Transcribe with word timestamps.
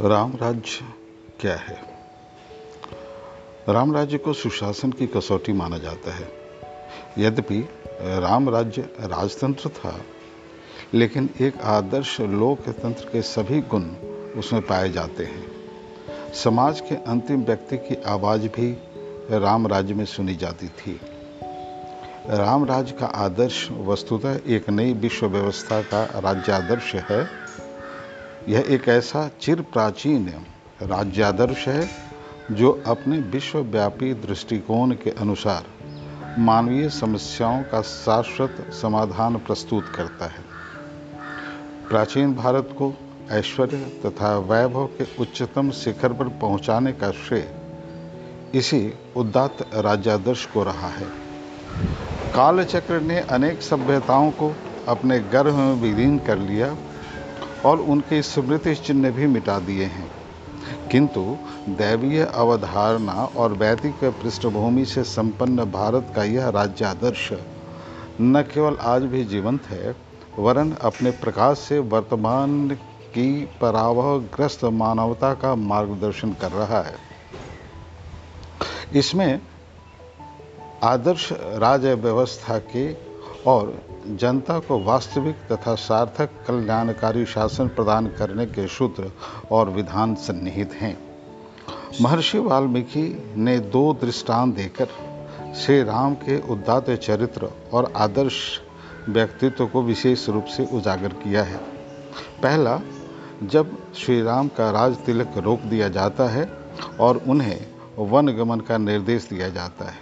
राम 0.00 0.32
राज्य 0.36 0.84
क्या 1.40 1.54
है? 1.56 1.76
राम 3.68 3.94
राज्य 3.94 4.18
को 4.18 4.32
सुशासन 4.32 4.90
की 4.92 5.06
कसौटी 5.06 5.52
माना 5.52 5.78
जाता 5.78 6.14
है। 6.14 6.28
यद्यपि 7.18 7.68
राम 8.02 8.48
राज्य 8.48 8.82
राजतंत्र 9.00 9.68
था, 9.68 10.00
लेकिन 10.94 11.30
एक 11.40 11.60
आदर्श 11.60 12.20
लोकतंत्र 12.20 13.04
के 13.04 13.22
सभी 13.22 13.60
गुण 13.60 13.82
उसमें 14.38 14.62
पाए 14.62 14.92
जाते 14.92 15.24
हैं। 15.24 15.46
समाज 16.34 16.80
के 16.80 16.94
अंतिम 16.94 17.44
व्यक्ति 17.44 17.76
की 17.76 18.02
आवाज़ 18.02 18.48
भी 18.48 18.76
राम 19.30 19.66
राज्य 19.66 19.94
में 19.94 20.04
सुनी 20.04 20.34
जाती 20.34 20.68
थी। 20.68 21.00
राम 22.30 22.64
राज्य 22.64 22.94
का 23.00 23.06
आदर्श 23.06 23.68
वस्तुतः 23.70 24.40
एक 24.46 24.70
नई 24.70 24.92
विश्व 24.92 25.26
व्यवस्था 25.26 25.82
का 25.82 26.04
राज्य 26.04 26.52
आदर्श 26.52 26.94
है। 26.94 27.45
यह 28.48 28.64
एक 28.68 28.88
ऐसा 28.88 29.30
चिर 29.40 29.60
प्राचीन 29.60 30.28
राज्यादर्श 30.82 31.68
है 31.68 31.88
जो 32.50 32.82
अपने 32.86 33.18
विश्वव्यापी 33.18 34.14
दृष्टिकोण 34.14 34.90
के 34.92 35.10
अनुसार 35.10 35.64
मानवीय 36.38 36.88
समस्याओं 36.88 37.62
का 37.62 37.82
शाश्वत 37.82 38.56
समाधान 38.82 39.36
प्रस्तुत 39.36 39.88
करता 39.94 40.26
है। 40.26 40.44
प्राचीन 41.88 42.34
भारत 42.34 42.68
को 42.72 42.94
ऐश्वर्य 43.30 43.76
तथा 44.06 44.38
वैभव 44.38 44.86
के 44.86 45.06
उच्चतम 45.22 45.70
शिखर 45.70 46.12
पर 46.12 46.28
पहुँचाने 46.28 46.92
का 46.92 47.10
श्रेय 47.10 47.54
इसी 48.54 48.92
उदात्त 49.16 49.70
राज्यादर्श 49.74 50.46
को 50.46 50.62
रहा 50.62 50.88
है। 50.88 51.06
कालचक्र 52.34 53.00
ने 53.00 53.20
अनेक 53.20 53.62
सभ्यताओं 53.62 54.30
को 54.30 54.56
अपने 54.88 55.18
गर्भ 55.18 55.54
में 55.54 55.74
विलीन 55.74 56.18
कर 56.18 56.38
लिया 56.38 56.76
और 57.64 57.80
उनके 57.80 58.22
स्मृति 58.22 58.74
चिन्ह 58.74 59.10
भी 59.10 59.26
मिटा 59.26 59.58
दिए 59.58 59.84
हैं। 59.84 60.10
किंतु 60.90 61.36
दैवीय 61.68 62.24
अवधारणा 62.24 63.12
और 63.12 63.52
वैदिक 63.52 64.04
पृष्ठभूमि 64.04 64.84
से 64.84 65.02
संपन्न 65.02 65.64
भारत 65.64 66.12
का 66.16 66.24
यह 66.24 66.48
राज्य 66.48 66.84
आदर्श 66.84 67.32
न 68.20 68.42
केवल 68.42 68.76
आज 68.76 69.02
भी 69.02 69.24
जीवंत 69.24 69.62
है, 69.62 69.96
वरन 70.38 70.72
अपने 70.72 71.10
प्रकाश 71.10 71.58
से 71.58 71.78
वर्तमान 71.78 72.70
की 73.14 73.48
परावहग्रस्त 73.60 74.64
मानवता 74.64 75.34
का 75.34 75.54
मार्गदर्शन 75.54 76.32
कर 76.32 76.52
रहा 76.52 76.82
है। 76.82 76.96
इसमें 78.94 79.40
आदर्श 80.84 81.32
राज्य 81.32 81.94
व्यवस्था 81.94 82.58
के 82.58 83.05
और 83.46 83.82
जनता 84.06 84.58
को 84.58 84.78
वास्तविक 84.78 85.34
तथा 85.52 85.74
सार्थक 85.74 86.30
कल्याणकारी 86.46 87.26
शासन 87.26 87.68
प्रदान 87.68 88.06
करने 88.06 88.46
के 88.46 88.66
सूत्र 88.66 89.12
और 89.52 89.70
विधान 89.70 90.14
सन्निहित 90.14 90.72
हैं। 90.72 90.98
महर्षि 92.00 92.38
वाल्मीकि 92.38 93.34
ने 93.36 93.58
दो 93.58 93.92
दृष्टांत 93.94 94.54
देकर 94.54 94.88
श्री 95.54 95.82
राम 95.82 96.14
के 96.14 96.52
उदात 96.52 96.90
चरित्र 96.90 97.50
और 97.72 97.92
आदर्श 97.96 98.60
व्यक्तित्व 99.08 99.66
को 99.66 99.82
विशेष 99.82 100.28
रूप 100.28 100.44
से 100.44 100.68
उजागर 100.72 101.08
किया 101.08 101.42
है। 101.42 101.56
पहला, 102.42 102.80
जब 103.42 103.78
श्री 103.94 104.22
राम 104.22 104.48
का 104.48 104.70
राज 104.70 104.96
तिलक 104.96 105.38
रोक 105.38 105.60
दिया 105.60 105.88
जाता 105.88 106.28
है 106.28 106.58
और 107.00 107.22
उन्हें 107.28 107.66
वन 107.98 108.28
गमन 108.28 108.60
का 108.60 108.78
निर्देश 108.78 109.28
दिया 109.28 109.48
जाता 109.48 109.84
है। 109.84 109.98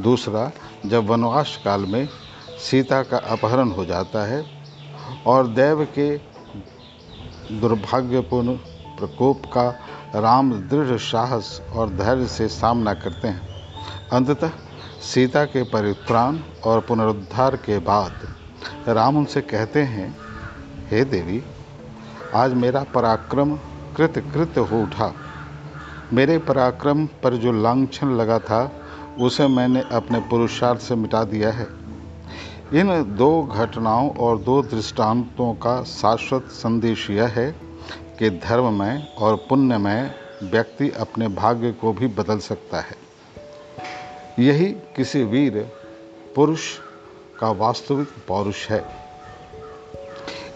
दूसरा, 0.00 0.52
जब 0.86 1.06
वनवास 1.06 1.60
काल 1.64 1.80
में 1.80 2.08
सीता 2.58 3.02
का 3.02 3.16
अपहरण 3.16 3.70
हो 3.70 3.84
जाता 3.84 4.26
है 4.26 4.44
और 5.26 5.46
देव 5.46 5.84
के 5.98 6.16
दुर्भाग्यपूर्ण 7.60 8.54
प्रकोप 8.98 9.46
का 9.46 9.68
राम 10.14 10.52
दृढ़ 10.52 10.96
साहस 10.96 11.62
और 11.74 11.90
धैर्य 11.90 12.26
से 12.26 12.48
सामना 12.48 12.94
करते 12.94 13.28
हैं। 13.28 13.48
अंततः 14.12 14.50
सीता 15.02 15.44
के 15.44 15.62
परित्राण 15.62 16.38
और 16.64 16.80
पुनरुद्धार 16.80 17.56
के 17.56 17.78
बाद 17.78 18.34
राम 18.88 19.16
उनसे 19.16 19.40
कहते 19.40 19.82
हैं, 19.82 20.16
हे 20.90 21.04
देवी, 21.04 21.42
आज 22.34 22.54
मेरा 22.54 22.82
पराक्रम 22.82 23.56
कृत 23.96 24.18
कृत 24.34 24.58
हो 24.58 24.82
उठा। 24.82 25.12
मेरे 26.12 26.38
पराक्रम 26.38 27.06
पर 27.06 27.36
जो 27.36 27.52
लांछन 27.52 28.10
लगा 28.10 28.38
था, 28.38 28.72
उसे 29.20 29.46
मैंने 29.46 29.82
अपने 29.92 30.20
पुरुषार्थ 30.20 30.80
से 30.80 30.94
मिटा 30.94 31.24
दिया 31.24 31.50
है। 31.50 31.85
इन 32.74 33.16
दो 33.16 33.42
घटनाओं 33.42 34.10
और 34.10 34.38
दो 34.38 34.62
दृष्टांतों 34.62 35.54
का 35.54 35.82
शाश्वत 35.82 36.42
संदेश 36.42 37.10
यह 37.10 37.26
है 37.26 37.50
कि 38.18 38.30
धर्ममय 38.30 39.06
और 39.18 39.36
पुण्यमय 39.48 40.14
व्यक्ति 40.42 40.90
अपने 40.90 41.28
भाग्य 41.28 41.70
को 41.72 41.92
भी 41.92 42.06
बदल 42.06 42.38
सकता 42.38 42.80
है। 42.80 42.96
यही 44.38 44.66
किसी 44.96 45.22
वीर, 45.24 45.58
पुरुष 46.36 46.60
का 47.38 47.50
वास्तविक 47.50 48.08
पौरुष 48.28 48.68
है। 48.68 48.84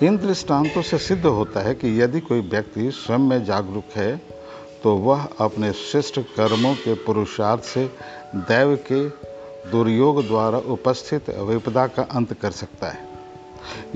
इन 0.02 0.16
दृष्टांतों 0.16 0.82
से 0.82 0.98
सिद्ध 0.98 1.24
होता 1.26 1.60
है 1.60 1.74
कि 1.74 2.00
यदि 2.02 2.20
कोई 2.20 2.40
व्यक्ति 2.40 2.90
स्वयं 2.90 3.18
में 3.18 3.44
जागरूक 3.44 3.96
है 3.96 4.16
तो 4.82 4.96
वह 4.96 5.28
अपने 5.40 5.72
श्रेष्ठ 5.72 6.18
कर्मों 6.18 6.74
के 6.74 6.94
पुरुषार्थ 6.94 7.62
से 7.62 7.90
दैव 8.34 8.78
के 8.92 9.29
दुर्योग 9.66 10.26
द्वारा 10.26 10.58
उपस्थित 10.58 11.30
विपदा 11.30 11.86
का 11.86 12.02
अंत 12.02 12.32
कर 12.32 12.50
सकता 12.50 12.88
है। 12.88 13.08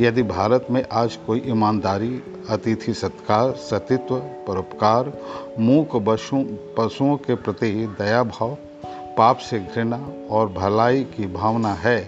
यदि 0.00 0.22
भारत 0.22 0.66
में 0.70 0.84
आज 0.92 1.16
कोई 1.16 1.42
ईमानदारी, 1.47 2.22
अतिथि 2.50 2.94
सत्कार, 2.94 3.52
सतित्व, 3.52 4.16
परोपकार, 4.48 5.12
मूक 5.58 5.97
बसों 5.97 6.42
पशुओं 6.76 7.16
के 7.16 7.34
प्रति 7.34 7.70
दया 7.98 8.22
भाव 8.22 8.56
पाप 9.19 9.38
से 9.38 9.58
घृणा 9.58 10.00
और 10.30 10.48
भलाई 10.48 11.04
की 11.06 11.26
भावना 11.26 11.72
है 11.75 11.98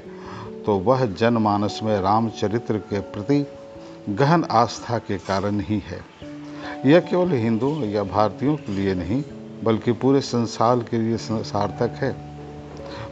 तो 0.66 0.76
वह 0.78 1.06
जनमानस 1.06 1.80
में 1.82 2.00
रामचरित्र 2.00 2.78
के 2.78 3.00
प्रति 3.00 3.46
गहन 4.10 4.44
आस्था 4.44 4.98
के 4.98 5.18
कारण 5.18 5.60
ही 5.60 5.82
है। 5.86 6.00
यह 6.86 7.00
केवल 7.00 7.32
हिंदुओं 7.32 7.84
या 7.84 8.02
भारतीयों 8.04 8.56
के 8.56 8.72
लिए 8.72 8.94
नहीं, 8.94 9.22
बल्कि 9.64 9.92
पूरे 9.92 10.20
संसार 10.20 10.78
के 10.80 10.98
लिए 10.98 11.16
सार्थक 11.20 11.94
है। 11.96 12.35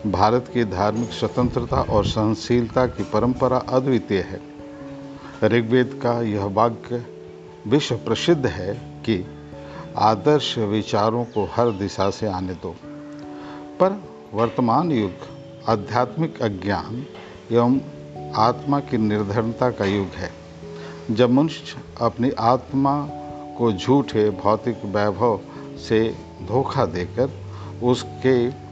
भारत 0.07 0.51
की 0.55 0.65
धार्मिक 0.65 1.11
स्वतंत्रता 1.11 1.77
और 1.77 2.05
सहनशीलता 2.05 2.87
की 2.87 3.03
परंपरा 3.03 3.59
अद्वितीय 3.59 4.19
है। 4.19 4.41
ऋग्वेद 5.45 6.01
का 6.03 6.23
यह 6.23 6.45
वाक्य 6.45 7.07
विश्व 7.67 7.97
प्रसिद्ध 7.97 8.47
है 8.47 8.75
कि 8.75 9.27
आदर्श 9.99 10.59
विचारों 10.59 11.25
को 11.25 11.45
हर 11.45 11.71
दिशा 11.71 12.11
से 12.11 12.27
आने 12.27 12.55
दो। 12.55 12.77
पर 13.81 14.03
वर्तमान 14.35 14.93
युग, 14.93 15.11
आध्यात्मिक 15.69 16.43
अज्ञान 16.43 17.07
एवं 17.53 17.81
आत्मा 18.35 18.81
की 18.81 18.99
निर्धनता 18.99 19.71
का 19.71 19.85
युग 19.85 20.07
है। 20.07 20.33
जब 21.11 21.31
मनुष्य 21.31 21.77
अपनी 22.01 22.31
आत्मा 22.31 23.09
को 23.59 23.73
झूठे, 23.73 24.31
भौतिक 24.31 24.85
वैभव 24.85 25.41
से 25.79 26.15
धोखा 26.43 26.87
देकर 26.87 27.31
उसके 27.83 28.64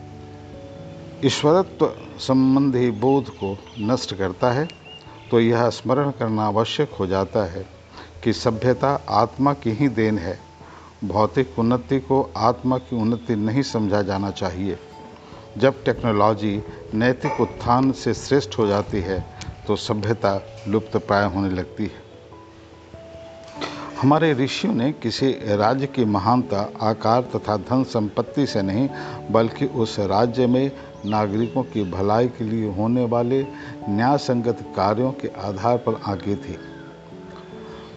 ईश्वरत्व 1.25 1.87
संबंधी 2.19 2.91
बोध 2.91 3.29
को 3.35 3.57
नष्ट 3.81 4.15
करता 4.15 4.51
है 4.53 4.67
तो 5.31 5.41
यह 5.41 5.69
स्मरण 5.71 6.11
करना 6.11 6.45
आवश्यक 6.45 6.93
हो 6.93 7.07
जाता 7.07 7.45
है 7.45 7.65
कि 8.25 8.33
सभ्यता 8.33 8.91
आत्मा 9.11 9.53
की 9.55 9.71
ही 9.71 9.89
देन 9.91 10.19
है। 10.19 10.39
भौतिक 11.05 11.59
उन्नति 11.59 11.99
को 12.01 12.21
आत्मा 12.37 12.79
की 12.79 12.97
उन्नति 12.97 13.37
नहीं 13.37 13.63
समझा 13.63 14.03
जाना 14.03 14.31
चाहिए। 14.33 14.79
जब 15.59 15.83
टेक्नोलॉजी 15.85 16.63
नैतिक 16.95 17.41
उत्थान 17.41 17.93
से 17.95 18.15
श्रेष्ठ 18.17 18.59
हो 18.59 18.67
जाती 18.67 19.01
है 19.01 19.25
तो 19.67 19.77
सभ्यता 19.79 20.39
लुप्त 20.69 20.97
प्राय 20.99 21.25
होने 21.25 21.55
लगती 21.55 21.85
है। 21.85 22.01
हमारे 24.03 24.33
ऋषियों 24.35 24.75
ने 24.75 24.93
किसी 24.93 25.31
राज्य 25.57 25.87
की 25.87 26.05
महानता, 26.05 26.71
आकार 26.83 27.23
तथा 27.35 27.57
धन 27.59 27.85
संपत्ति 27.85 28.47
से 28.47 28.63
नहीं, 28.63 28.89
बल्कि 29.31 29.67
उस 29.67 29.99
राज्य 30.01 30.47
में 30.47 30.71
नागरिकों 31.07 31.63
की 31.63 31.91
भलाई 31.91 32.29
के 32.29 32.45
लिए 32.45 32.73
होने 32.73 33.05
वाले 33.05 33.47
न्याय 33.89 34.19
संगत 34.19 34.59
कार्यों 34.77 35.13
के 35.13 35.29
आधार 35.29 35.77
पर 35.77 36.01
आंकी 36.07 36.35
थी। 36.35 36.59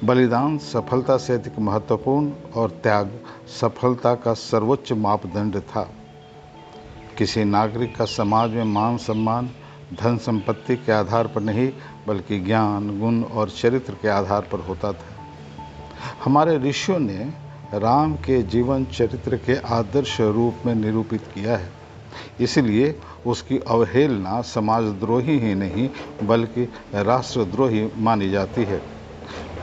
बलिदान 0.04 0.58
सफलता 0.58 1.18
से 1.18 1.34
अधिक 1.34 1.60
महत्वपूर्ण 1.60 2.32
और 2.56 2.70
त्याग 2.70 3.20
सफलता 3.62 4.16
का 4.16 4.34
सर्वोच्च 4.34 4.92
मापदंड 4.92 5.60
था। 5.60 5.90
किसी 7.18 7.44
नागरिक 7.44 7.96
का 7.96 8.06
समाज 8.06 8.52
में 8.52 8.64
मान 8.64 8.98
सम्मान, 8.98 9.50
धन 10.02 10.18
संपत्ति 10.18 10.76
के 10.76 10.92
आधार 10.92 11.28
पर 11.28 11.42
नहीं, 11.42 11.72
बल्कि 12.08 12.40
ज्ञान, 12.40 13.00
गुण 13.00 13.24
और 13.24 13.50
चरित्र 13.50 13.94
के 13.94 14.08
आधार 14.08 14.42
पर 14.42 14.60
होता 14.60 14.92
था। 14.94 15.06
हमारे 16.24 16.58
ऋषियों 16.58 17.00
ने 17.00 17.34
राम 17.74 18.16
के 18.16 18.42
जीवन 18.44 18.86
चरित्र 18.86 19.38
के 19.38 19.56
आदर्श 19.56 20.22
रूप 20.22 20.56
में 20.66 20.76
निरूपित 20.76 21.22
किया 21.22 21.58
है। 21.58 21.85
इसलिए 22.40 22.96
उसकी 23.26 23.60
अवहेलना 23.60 24.42
समाजद्रोही 24.42 25.38
ही 25.40 25.56
नहीं, 25.56 25.90
बल्कि 26.24 26.68
राष्ट्रद्रोही 26.96 27.90
मानी 27.98 28.30
जाती 28.30 28.64
है। 28.64 28.82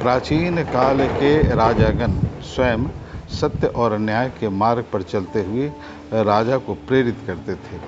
प्राचीन 0.01 0.63
काल 0.65 1.07
के 1.09 1.55
राजागण 1.55 2.19
स्वयं 2.43 2.87
सत्य 3.41 3.67
और 3.67 3.99
न्याय 3.99 4.29
के 4.41 4.49
मार्ग 4.49 4.85
पर 4.93 5.03
चलते 5.03 5.43
हुए 5.43 5.71
राजा 6.13 6.57
को 6.59 6.75
प्रेरित 6.75 7.19
करते 7.27 7.55
थे। 7.55 7.81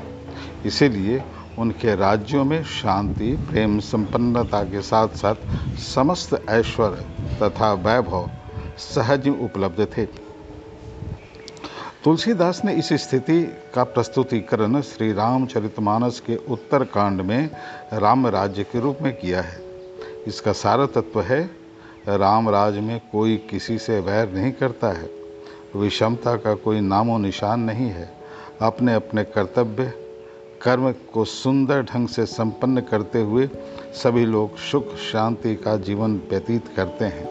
इसीलिए 0.69 1.23
उनके 1.59 1.95
राज्यों 1.95 2.45
में 2.45 2.63
शांति, 2.65 3.33
प्रेम, 3.51 3.79
संपन्नता 3.81 4.63
के 4.65 4.83
साथ 4.83 5.09
साथ 5.09 5.79
समस्त 5.79 6.45
ऐश्वर्य 6.51 7.05
तथा 7.43 7.73
वैभव 7.73 8.31
सहज 8.79 9.29
उपलब्ध 9.29 9.87
थे। 9.99 10.24
तुलसीदास 12.05 12.65
ने 12.65 12.73
इस 12.73 12.89
स्थिति 12.93 13.56
का 13.75 13.85
प्रस्तुतिकरण 13.85 14.81
श्री 14.81 15.12
रामचरितमानस 15.12 16.21
के 16.21 16.37
उत्तर 16.37 16.85
कांड 16.85 17.21
में 17.21 17.51
राम 17.93 18.27
राज्य 18.27 18.62
के 18.62 18.81
रूप 18.81 18.99
में 19.03 19.17
किया 19.17 19.41
है। 19.43 19.61
इसका 20.27 20.53
सारा 20.53 20.87
तत्व 20.87 21.21
है, 21.21 21.51
राम 22.09 22.49
राज 22.49 22.79
में 22.79 23.01
कोई 23.12 23.37
किसी 23.37 23.79
से 23.79 24.01
वैर 24.01 24.33
नहीं 24.33 24.53
करता 24.53 24.89
है। 24.89 25.11
विषमता 25.77 26.37
का 26.37 26.55
कोई 26.55 26.81
नामो 26.81 27.19
निशान 27.19 27.61
नहीं 27.61 27.87
है। 27.87 28.15
अपने 28.62 28.95
अपने 28.95 29.25
कर्तव्य, 29.25 29.93
कर्म 30.62 30.93
को 30.93 31.25
सुंदर 31.25 31.83
ढंग 31.83 32.09
से 32.09 32.27
संपन्न 32.27 32.81
करते 32.81 33.21
हुए 33.21 33.49
सभी 33.93 34.27
लोग 34.27 34.56
सुख, 34.56 34.97
शांति 34.97 35.56
का 35.56 35.77
जीवन 35.77 36.17
व्यतीत 36.31 36.69
करते 36.77 37.05
हैं। 37.05 37.27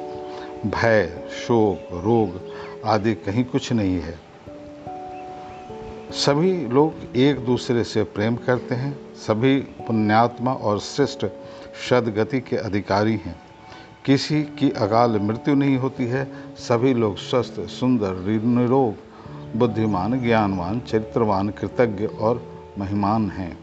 भय, 0.69 1.27
शोक, 1.31 1.93
रोग 1.93 2.41
आदि 2.85 3.13
कहीं 3.13 3.45
कुछ 3.45 3.73
नहीं 3.73 4.01
है। 4.01 4.32
सभी 6.13 6.67
लोग 6.67 7.17
एक 7.17 7.39
दूसरे 7.39 7.83
से 7.83 8.03
प्रेम 8.03 8.35
करते 8.35 8.75
हैं। 8.75 9.13
सभी 9.15 9.59
पुण्यात्मा 9.59 10.53
और 10.53 10.79
श्रेष्ठ 10.79 11.25
सदगति 11.89 12.39
के 12.39 12.55
अधिकारी 12.55 13.11
हैं। 13.11 13.41
किसी 14.05 14.43
की 14.43 14.69
अकाल 14.69 15.19
मृत्यु 15.19 15.55
नहीं 15.55 15.77
होती 15.77 16.05
है। 16.05 16.31
सभी 16.55 16.93
लोग 16.93 17.17
स्वस्थ, 17.17 17.59
सुंदर, 17.59 18.13
निरोग, 18.43 18.95
बुद्धिमान, 19.59 20.21
ज्ञानवान, 20.21 20.79
चरित्रवान, 20.79 21.49
कृतज्ञ 21.49 22.05
और 22.05 22.43
महिमान 22.79 23.29
हैं। 23.29 23.57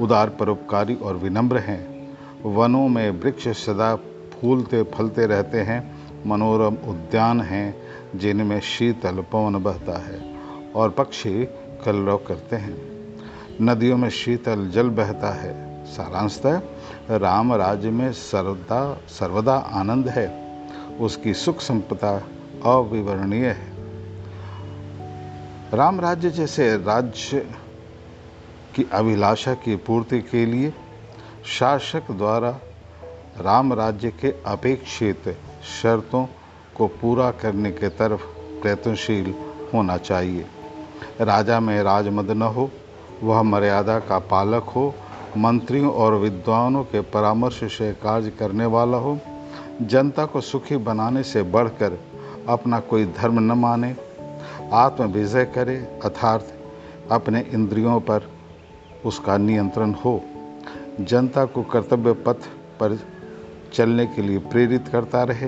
उदार, 0.00 0.28
परोपकारी 0.28 0.94
और 0.94 1.16
विनम्र 1.16 1.58
हैं। 1.58 2.08
वनों 2.42 2.88
में 2.88 3.10
वृक्ष 3.10 3.48
सदा 3.48 3.96
फूलते, 4.40 4.82
फलते 4.82 5.26
रहते 5.26 5.58
हैं। 5.58 5.98
मनोरम 6.26 6.74
उद्यान 6.74 7.40
हैं, 7.40 7.76
जिनमें 8.16 8.60
शीतल 8.60 9.24
पवन 9.32 9.62
बहता 9.62 9.98
है। 9.98 10.38
और 10.76 10.90
पक्षी 10.90 11.48
कलरव 11.84 12.16
करते 12.16 12.56
हैं। 12.56 12.98
नदियों 13.62 13.96
में 13.96 14.10
शीतल 14.10 14.68
जल 14.68 14.88
बहता 14.88 15.34
है। 15.34 15.84
सारांशतः 15.84 16.62
राम 17.10 17.54
राज्य 17.54 17.90
में 17.90 18.12
सर्वदा 18.12 19.00
सर्वदा 19.08 19.54
आनंद 19.54 20.08
है। 20.08 20.48
उसकी 21.00 21.34
सुख 21.34 21.60
संपदा 21.60 22.22
अविवरणीय 22.64 23.46
है। 23.46 23.72
राम 25.74 26.00
राज्य 26.00 26.30
जैसे 26.30 26.76
राज्य 26.76 27.46
की 28.74 28.86
अभिलाषा 28.92 29.54
की 29.54 29.76
पूर्ति 29.76 30.20
के 30.20 30.46
लिए 30.46 30.72
शासक 31.46 32.10
द्वारा 32.10 32.50
राम 33.40 33.72
राज्य 33.72 34.10
के 34.10 34.34
अपेक्षित 34.46 35.38
शर्तों 35.82 36.26
को 36.76 36.86
पूरा 36.86 37.30
करने 37.30 37.70
के 37.70 37.88
तरफ़ 37.88 38.20
प्रयत्नशील 38.62 39.34
होना 39.74 39.96
चाहिए। 39.96 40.46
राजा 41.20 41.60
में 41.60 41.82
राजमद 41.82 42.30
न 42.30 42.42
हो, 42.42 42.70
वह 43.22 43.42
मर्यादा 43.42 43.98
का 43.98 44.18
पालक 44.18 44.62
हो, 44.62 44.94
मंत्रियों 45.36 45.92
और 45.92 46.14
विद्वानों 46.14 46.84
के 46.84 47.00
परामर्श 47.00 47.64
से 47.64 47.92
कार्य 47.92 48.30
करने 48.30 48.66
वाला 48.66 48.98
हो, 48.98 49.18
जनता 49.82 50.24
को 50.24 50.40
सुखी 50.40 50.76
बनाने 50.76 51.22
से 51.22 51.42
बढ़कर 51.42 52.00
अपना 52.48 52.80
कोई 52.80 53.04
धर्म 53.04 53.38
न 53.38 53.52
माने, 53.52 53.96
आत्मविजय 54.72 55.44
करे, 55.44 55.76
अर्थात 55.76 56.48
अपने 57.10 57.40
इंद्रियों 57.40 58.00
पर 58.00 58.30
उसका 59.06 59.36
नियंत्रण 59.36 59.92
हो। 59.92 60.20
जनता 61.00 61.44
को 61.44 61.62
कर्तव्य 61.62 62.12
पथ 62.12 62.36
पर 62.80 62.98
चलने 63.72 64.06
के 64.06 64.22
लिए 64.22 64.38
प्रेरित 64.38 64.88
करता 64.88 65.22
रहे, 65.22 65.46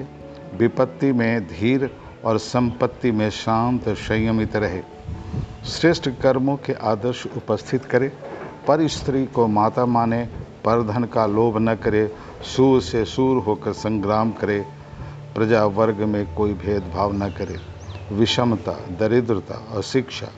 विपत्ति 0.56 1.12
में 1.12 1.44
धीर 1.44 1.90
और 2.24 2.38
संपत्ति 2.38 3.10
में 3.10 3.30
शांत 3.30 3.88
संयमित 3.88 4.56
रहे। 4.56 4.82
श्रेष्ठ 5.66 6.08
कर्मों 6.08 6.56
के 6.56 6.72
आदर्श 6.72 7.26
उपस्थित 7.26 7.84
करे, 7.84 8.08
पर 8.68 8.88
स्त्री 8.88 9.26
को 9.26 9.46
माता 9.46 9.86
माने, 9.86 10.24
पर 10.64 10.82
धन 10.82 11.04
का 11.04 11.26
लोभ 11.26 11.58
न 11.58 11.74
करे, 11.74 12.14
सूर 12.42 12.80
से 12.82 13.04
सूर 13.04 13.42
होकर 13.42 13.72
संग्राम 13.72 14.30
करे, 14.30 14.66
प्रजा 15.34 15.64
वर्ग 15.64 15.96
में 15.96 16.34
कोई 16.34 16.54
भेदभाव 16.54 17.12
न 17.12 17.28
करे। 17.28 17.56
विषमता, 18.12 18.72
दरिद्रता, 18.72 19.78
अशिक्षा, 19.78 20.28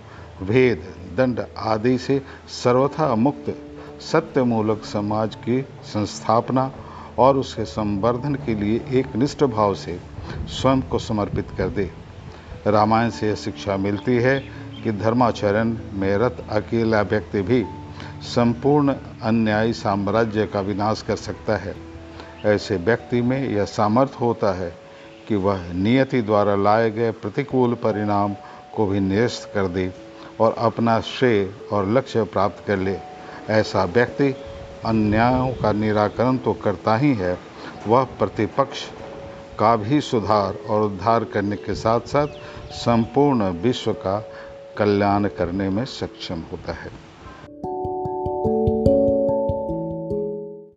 भेद, 0.43 0.95
दंड 1.17 1.47
आदि 1.59 1.99
से 1.99 2.23
सर्वथा 2.49 3.15
मुक्त, 3.15 3.59
सत्यमूलक 4.01 4.85
समाज 4.85 5.35
की 5.35 5.67
संस्थापना 5.85 6.73
और 7.19 7.37
उसके 7.37 7.65
संवर्धन 7.65 8.35
के 8.35 8.55
लिए 8.55 8.85
एक 8.91 9.17
निष्ठ 9.17 9.45
भाव 9.45 9.75
से 9.75 10.01
स्वयं 10.47 10.83
को 10.83 10.99
समर्पित 10.99 11.47
कर 11.59 11.69
दे। 11.69 11.91
रामायण 12.67 13.11
से 13.11 13.29
यह 13.29 13.35
शिक्षा 13.35 13.77
मिलती 13.77 14.17
है 14.17 14.62
कि 14.85 14.93
धर्माचरण 14.93 15.77
में 15.93 16.17
रत 16.19 16.45
अकेला 16.51 17.01
व्यक्ति 17.03 17.43
भी 17.43 17.65
संपूर्ण 18.25 18.95
अन्यायी 19.23 19.73
साम्राज्य 19.73 20.47
का 20.47 20.61
विनाश 20.61 21.03
कर 21.03 21.17
सकता 21.17 21.57
है। 21.57 21.75
ऐसे 22.45 22.77
व्यक्ति 22.77 23.21
में 23.23 23.49
यह 23.49 23.65
सामर्थ्य 23.65 24.17
होता 24.21 24.53
है 24.53 24.73
कि 25.29 25.37
वह 25.37 25.73
नियति 25.73 26.23
द्वारा 26.23 26.55
लाए 26.55 26.91
गए 26.91 27.11
प्रतिकूल 27.13 27.75
परिणाम 27.75 28.35
को 28.75 28.87
भी 28.87 29.01
निरस्त 29.01 29.51
कर 29.55 29.69
दे 29.69 29.93
और 30.41 30.55
अपना 30.59 31.01
श्रेय 31.01 31.49
और 31.73 31.89
लक्ष्य 31.89 32.23
प्राप्त 32.25 32.65
कर 32.67 32.79
ले। 32.79 32.97
ऐसा 33.51 33.85
व्यक्ति 33.85 34.35
अन्यायों 34.87 35.53
का 35.53 35.73
निराकरण 35.73 36.37
तो 36.37 36.53
करता 36.55 36.97
ही 36.97 37.13
है, 37.15 37.39
वह 37.87 38.05
प्रतिपक्ष 38.19 38.85
का 39.59 39.75
भी 39.77 40.01
सुधार 40.01 40.55
और 40.69 40.83
उद्धार 40.83 41.25
करने 41.25 41.57
के 41.57 41.75
साथ 41.75 42.01
साथ 42.07 42.29
संपूर्ण 42.75 43.51
विश्व 43.63 43.93
का 43.93 44.19
कल्याण 44.77 45.29
करने 45.29 45.69
में 45.71 45.85
सक्षम 45.85 46.41
होता 46.53 46.73
है। 46.73 47.12